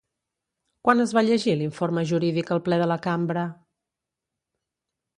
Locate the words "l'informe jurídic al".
1.59-2.65